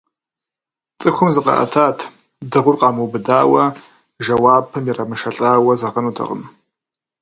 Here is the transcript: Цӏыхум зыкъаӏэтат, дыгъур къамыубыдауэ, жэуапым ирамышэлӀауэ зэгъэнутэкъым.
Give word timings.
Цӏыхум 0.99 1.29
зыкъаӏэтат, 1.35 1.97
дыгъур 2.51 2.75
къамыубыдауэ, 2.79 3.63
жэуапым 4.25 4.85
ирамышэлӀауэ 4.89 5.73
зэгъэнутэкъым. 5.81 6.41